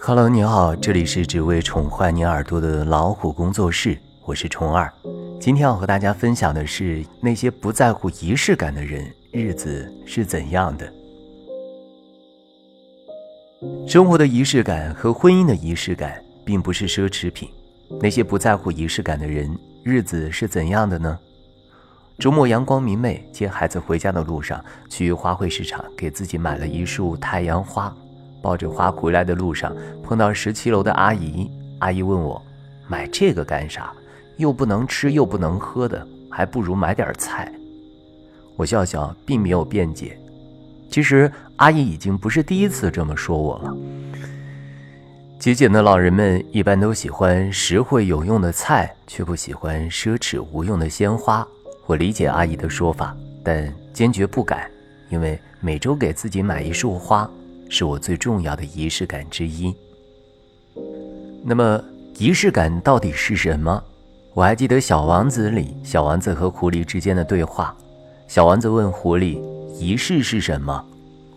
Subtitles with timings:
[0.00, 4.92] Hello，你好，这里是只为宠坏你耳朵的老虎工作室，我是虫儿。
[5.40, 10.90] 今天要和大家分享的是那些不在乎仪式感的人，日子是怎样的。
[13.86, 17.50] 生活的仪式感和婚姻的仪式感并不是奢侈品。
[18.00, 21.18] 那些不在乎仪式感的人，日子是怎样的呢？
[22.18, 27.94] 周末阳光明媚，接孩子回家的路上，去花卉市场给自己买了一束太阳花。
[28.42, 31.50] 抱着花回来的路上，碰到十七楼的阿姨。
[31.80, 32.40] 阿姨问我
[32.88, 33.92] ：“买这个干啥？
[34.36, 37.52] 又不能吃又不能喝的，还不如买点菜。”
[38.56, 40.18] 我笑笑，并没有辩解。
[40.90, 43.76] 其实阿姨已经不是第一次这么说我了。
[45.38, 51.46] 节俭的老人们一般都喜欢实惠有用的菜，却不喜欢奢侈无用的鲜花。
[51.86, 54.68] 我理解阿姨的说法，但坚决不敢，
[55.10, 57.30] 因为每周给自己买一束花。
[57.68, 59.74] 是我最重要的仪式感之一。
[61.44, 61.82] 那么，
[62.18, 63.82] 仪式感到底是什么？
[64.34, 67.76] 我还记得《小王子》里小王子和狐狸之间的对话。
[68.26, 69.40] 小王子问狐狸
[69.78, 70.84] ：“仪式是什么？”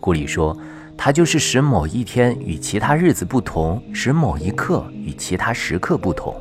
[0.00, 0.56] 狐狸说
[0.96, 6.34] ：“它就是使某一天与其他日子不同，使某一刻与其他时刻不同。”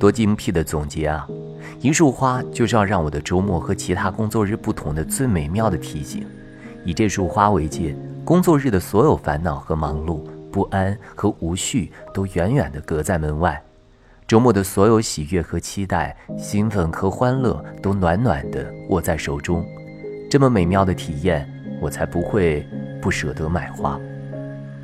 [0.00, 1.28] 多精辟的总结啊！
[1.80, 6.26] 一束花就是要让我的周末和其他工作日不同的最美妙的提醒。
[6.84, 7.94] 以这束花为界。
[8.24, 13.60] 工作日的所有烦恼和忙碌、不安和无序都远远地隔在门外，
[14.28, 19.66] 周末的所有喜悦和期待、兴奋和欢乐都暖暖地握在手中。
[20.30, 21.48] 这么美妙的体验，
[21.80, 22.64] 我才不会
[23.00, 23.98] 不舍得买花。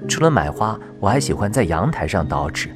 [0.08, 2.68] 除了买花，我还喜欢在阳台上捯饬。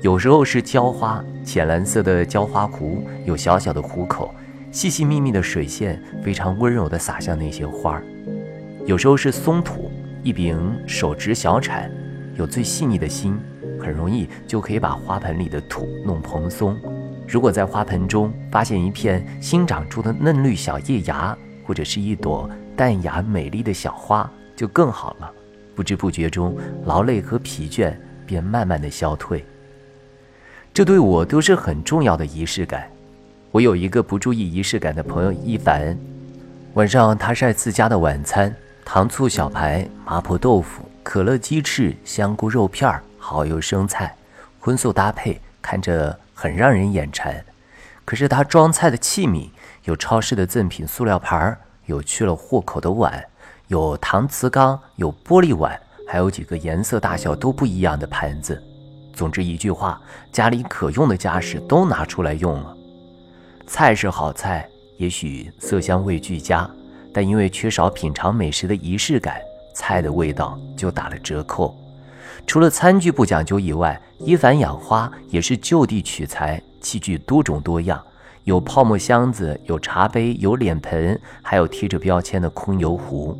[0.00, 4.34] 有时候是浇花，浅蓝色的浇花壶有小小的壶口，
[4.72, 8.02] 细细密密的水线非常温柔地洒向那些花儿。
[8.86, 9.90] 有时候是松土，
[10.22, 11.90] 一柄手执小铲，
[12.36, 13.38] 有最细腻的心，
[13.80, 16.78] 很容易就可以把花盆里的土弄蓬松。
[17.26, 21.34] 如果在花盆中发现一片新长出的嫩绿小叶芽，
[21.66, 25.32] 或者是一朵淡雅美丽的小花，就更好了。
[25.74, 27.94] 不知不觉中，劳累和疲倦
[28.26, 29.42] 便慢慢的消退。
[30.74, 32.86] 这对我都是很重要的仪式感。
[33.50, 35.96] 我有一个不注意仪式感的朋友一凡，
[36.74, 38.54] 晚上他晒自家的晚餐。
[38.84, 44.14] 糖醋小排、麻婆豆腐、可乐鸡翅、香菇肉片儿、蚝油生菜，
[44.60, 47.42] 荤素搭配，看着很让人眼馋。
[48.04, 49.48] 可是他装菜的器皿
[49.84, 53.24] 有超市的赠品塑料盘儿，有去了货口的碗，
[53.68, 58.62] 有搪瓷缸，有玻璃碗，还有几个颜色大小都不一样的盘子。
[59.14, 62.76] 总之一句话，家里可用的家事都拿出来用了。
[63.66, 64.68] 菜是好菜，
[64.98, 66.68] 也许色香味俱佳。
[67.14, 69.40] 但因为缺少品尝美食的仪式感，
[69.72, 71.74] 菜的味道就打了折扣。
[72.44, 78.02] 除了餐具不讲究以外，伊凡养花也是就地取材，器具多种多样，
[78.42, 83.38] 有泡沫箱子，有茶杯，有脸盆，还有贴着标签的空油壶。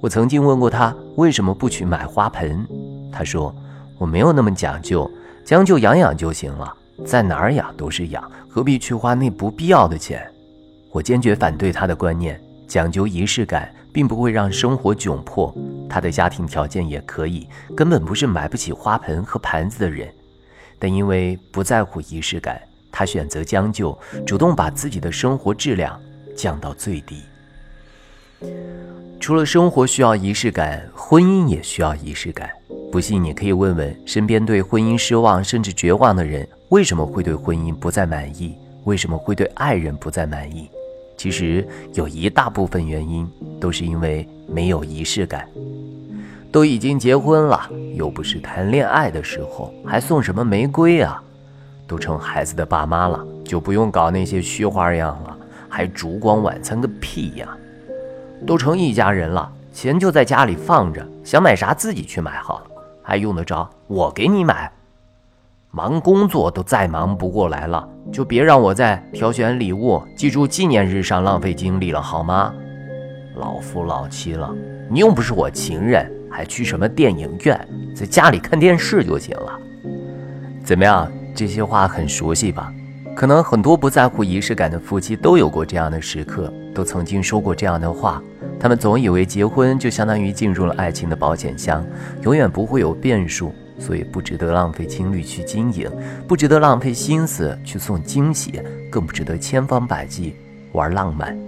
[0.00, 2.64] 我曾经问过他为什么不去买花盆，
[3.12, 3.52] 他说
[3.98, 5.10] 我没有那么讲究，
[5.44, 6.72] 将就养养就行了，
[7.04, 10.24] 在哪儿养都是养，何必去花那不必要的钱？
[10.92, 12.40] 我坚决反对他的观念。
[12.68, 15.52] 讲究仪式感，并不会让生活窘迫。
[15.88, 20.06] 他的家庭条件也可以，根本不是买不起花盆和盘子的人。
[20.78, 22.60] 但因为不在乎仪式感，
[22.92, 25.98] 他选择将就，主动把自己的生活质量
[26.36, 27.22] 降到最低。
[29.18, 32.48] 除了生活需要仪式感，婚姻也需要仪式感。
[32.92, 38.56] 不信，你可以问问身边对婚姻失望甚至绝望的人，为什么会对婚姻不再满意？
[38.84, 40.70] 为什么会对爱人不再满意？
[41.18, 43.28] 其实有一大部分原因
[43.60, 45.46] 都是因为没有仪式感。
[46.50, 51.20] 都已经结婚了，又不是谈恋爱的时候，还送什么玫瑰啊？
[51.86, 55.36] 都成孩子的爸妈了，就不用搞那些虚花样了，
[55.68, 57.48] 还烛光晚餐个屁呀！
[58.46, 62.66] 都成一家人了，钱就在家里放着，想买啥自己去买好了，
[63.02, 64.72] 还用得着我给你买？
[65.70, 72.52] 忙工作都再忙不过来了，就别让我在挑选礼物、记住纪念日上浪费精力了，好吗？
[73.36, 74.52] 老夫老妻了，
[74.90, 77.68] 你又不是我情人，还去什么电影院？
[77.94, 79.60] 在家里看电视就行了。
[80.64, 81.10] 怎么样？
[81.34, 82.72] 这些话很熟悉吧？
[83.14, 88.22] 可能很多不在乎仪式感的夫妻都有过这样的时刻，都曾经说过这样的话。
[88.58, 91.84] 他们总以为结婚就相当于进入了爱情的保险箱，
[92.22, 93.52] 永远不会有变数。
[93.78, 95.90] 所以不值得浪费精力去经营，
[96.26, 98.60] 不值得浪费心思去送惊喜，
[98.90, 100.34] 更不值得千方百计
[100.72, 101.38] 玩浪漫。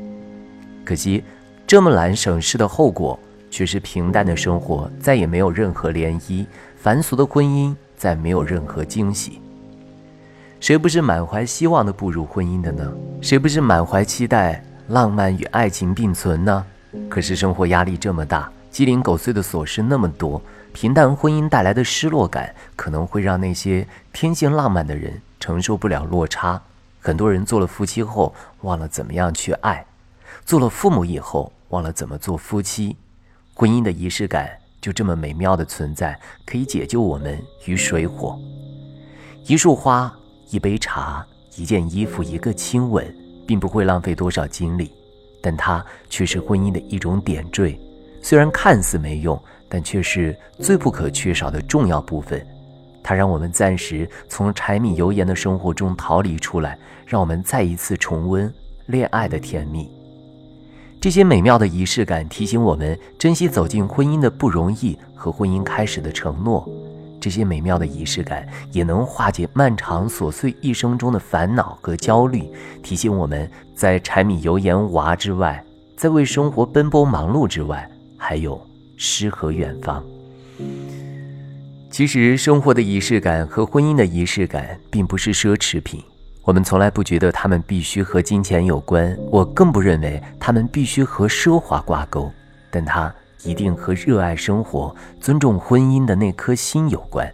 [0.85, 1.23] 可惜，
[1.67, 3.19] 这么懒省事的后果，
[3.51, 6.47] 却是平淡的生活再也没有任何涟漪，
[6.77, 9.41] 凡俗的婚姻再没有任何惊喜。
[10.59, 12.93] 谁不是满怀希望的步入婚姻的呢？
[13.21, 16.65] 谁不是满怀期待，浪漫与爱情并存呢？
[17.09, 26.63] 可是生活压力这么大，鸡零狗碎的琐事那么多，平淡婚姻带来的失落感，可能会让那些天性浪漫的人承受不了落差。
[27.01, 29.85] 很多人做了夫妻后，忘了怎么样去爱；
[30.45, 32.97] 做了父母以后，忘了怎么做夫妻。
[33.55, 34.51] 婚姻的仪式感
[34.81, 38.39] 就这么美妙的存在，可以解救我们于水火。
[39.47, 40.15] 一束花，
[40.51, 41.27] 一杯茶，
[41.57, 43.15] 一件衣服，一个亲吻，
[43.47, 44.93] 并不会浪费多少精力，
[45.43, 47.79] 但它却是婚姻的一种点缀。
[48.23, 52.45] 虽然看似没用，但却是最不可缺少的重要部分。
[53.03, 58.53] 它让我们暂时从柴米油盐的生活中逃离出来，让我们再一次重温
[58.87, 59.91] 恋爱的甜蜜。
[61.01, 66.69] 这些美妙的仪式感提醒我们珍惜走进婚姻的不容易和婚姻开始的承诺。
[67.19, 72.51] 这些美妙的仪式感也能化解漫长琐碎一生中的烦恼和焦虑，
[72.83, 75.65] 提醒我们在柴米油盐娃之外，
[75.97, 77.91] 在为生活奔波忙碌之外，
[78.23, 78.61] 还有
[78.99, 80.05] 诗和远方。
[81.91, 86.01] 其实，生活的仪式感和婚姻的仪式感并不是奢侈品。
[86.43, 92.31] 我们从来不觉得他们必须和金钱有关，我更不认为他们必须和奢华挂钩。
[92.71, 93.13] 但它
[93.43, 97.29] 一定和热爱生活、尊重婚姻的那颗心有关。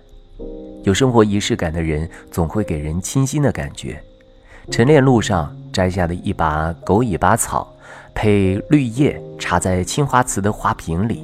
[0.84, 4.00] 有生活仪式感的人，总会给人清新的感觉。
[4.70, 7.75] 晨练路上摘下的一把狗尾巴草，
[8.16, 11.22] 配绿叶插在青花瓷的花瓶里，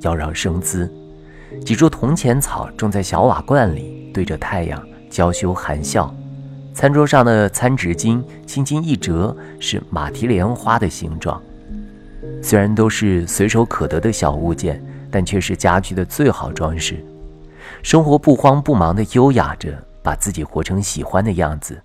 [0.00, 0.92] 妖娆生姿。
[1.64, 6.12] 几株铜钱草种在小瓦罐里，对着太阳娇羞含笑。
[6.74, 11.40] 餐桌上的餐纸巾轻轻一折，是马蹄莲花的形状。
[12.42, 17.02] 虽然都是随手可得的小物件，但却是家居的最好装饰。
[17.84, 19.72] 生活不慌不忙地优雅着，
[20.02, 21.80] 把自己活成喜欢的样子。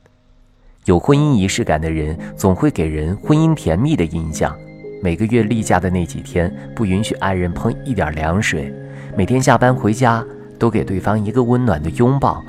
[0.87, 4.55] 有婚姻仪式感的人，总会给人婚姻甜蜜的印象。
[5.01, 8.73] 每个月例假的那几天，不允许爱人碰一点凉水。
[9.13, 10.25] 每天下班回家
[10.57, 12.41] 都给对方一个温暖的拥抱，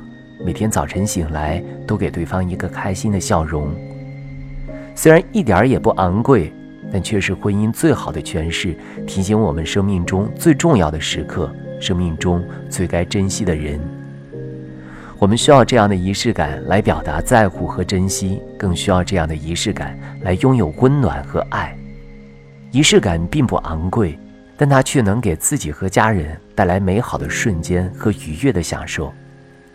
[0.45, 3.69] 每天早晨醒来都给对方一个开心的笑容。
[4.95, 6.49] 虽然一点儿也不昂贵，
[6.93, 8.73] 但却是婚姻最好的诠释，
[9.05, 13.77] 提醒我们生命中最重要的时刻，生命中最该珍惜的人。
[15.19, 21.77] 我们需要这样的仪式感来表达在乎和珍惜，更需要这样的仪式感来拥有温暖和爱。
[22.71, 24.17] 仪式感并不昂贵。
[24.61, 29.09] 但它却能给自己和家人带来美好的瞬间和愉悦的享受。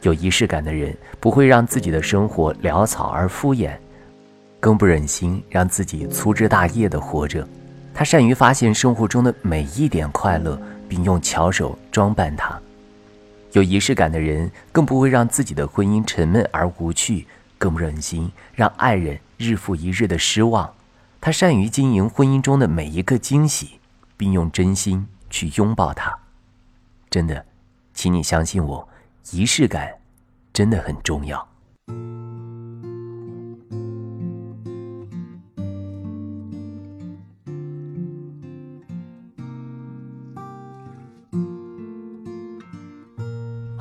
[0.03, 3.71] 有仪式感的人不会让自己的生活潦草而敷衍，
[4.61, 7.49] 更不忍心让自己粗枝大叶的活着。
[7.95, 12.61] 他善于发现生活中的每一点快乐，并用巧手装扮它。
[13.55, 17.27] 有仪式感的人更不会让自己的婚姻沉闷而无趣，
[17.59, 20.73] 更不忍心让爱人日复一日的失望。
[21.21, 23.81] 他善于经营婚姻中的每一个惊喜。
[24.17, 26.17] 并用真心去拥抱它，
[27.11, 27.45] 真的，
[27.93, 28.89] 请你相信我，
[29.33, 29.93] 仪式感
[30.53, 31.47] 真的很重要。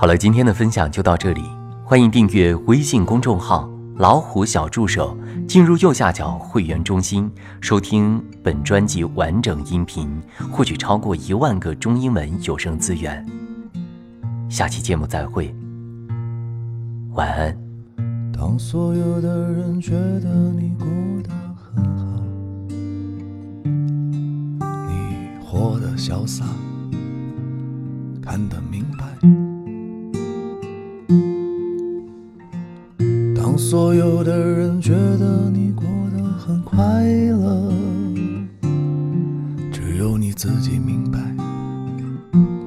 [0.04, 1.42] 好了，今天的分享就到这里，
[1.86, 3.70] 欢迎订阅微信公众号。
[3.96, 5.18] 老虎小助手，
[5.48, 7.32] 进入右下角会员中心，
[7.62, 13.26] 收听本专辑完整音频，获取超过一万个中英文有声资源。
[14.50, 15.56] 下期节目再会，
[17.14, 17.58] 晚安。
[18.34, 20.86] 当所有的人觉得你过
[21.24, 22.22] 得很好，
[24.60, 26.44] 你活得潇洒，
[28.22, 29.06] 看得明白。
[33.58, 37.72] 所有的人觉得你过得很快乐，
[39.72, 41.20] 只有你自己明白，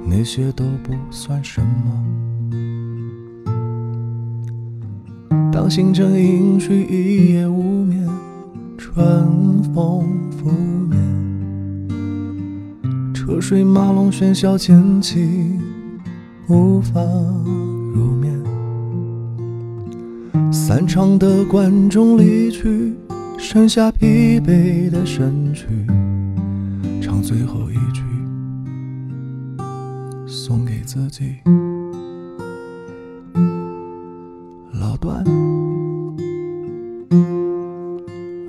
[0.06, 2.04] 那些都不算什么。
[5.52, 8.08] 当星辰隐去，一夜无眠，
[8.78, 10.50] 春风拂
[10.90, 11.02] 面，
[13.12, 15.58] 车水马龙喧嚣渐起，
[16.48, 17.00] 无法。
[20.68, 22.92] 散场的观众离去，
[23.38, 25.64] 剩下疲惫的身躯，
[27.00, 28.02] 唱最后一句，
[30.26, 31.36] 送给自己。
[34.72, 35.24] 老段，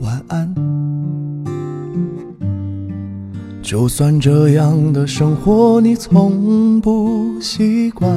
[0.02, 0.52] 晚安。
[3.62, 8.10] 就算这样的生活你从不习惯，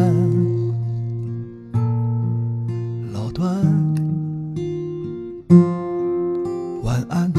[7.08, 7.32] 安。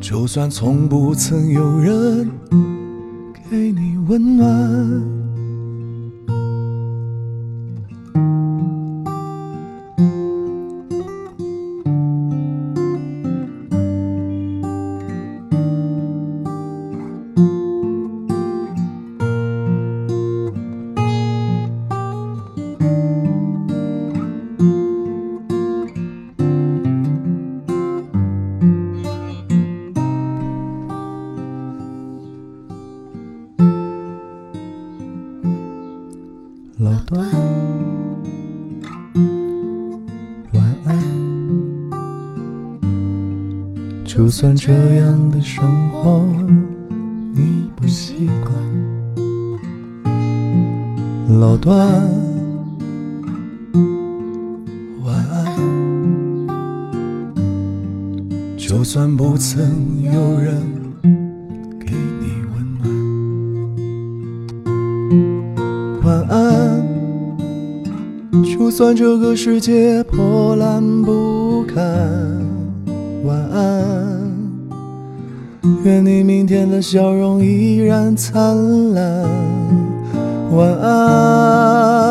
[0.00, 2.30] 就算从不曾有人
[3.50, 5.23] 给你温暖。
[44.04, 46.24] 就算这样的生活
[47.32, 48.54] 你不习惯，
[51.40, 51.76] 老段，
[55.02, 55.56] 晚安。
[58.56, 60.62] 就算不曾有人
[61.80, 62.62] 给你温
[66.02, 66.84] 暖，晚安。
[68.44, 70.93] 就算这个世界破烂
[75.84, 79.22] 愿你明天的笑容依然灿烂，
[80.50, 82.03] 晚安。